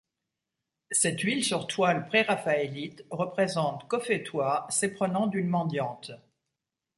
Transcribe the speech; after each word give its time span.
Cette 0.89 1.19
huile 1.21 1.43
sur 1.43 1.67
toile 1.67 2.07
préraphaélite 2.07 3.05
représente 3.11 3.87
Cophetua 3.87 4.65
s'éprenant 4.71 5.27
d'une 5.27 5.45
mendiante. 5.45 6.11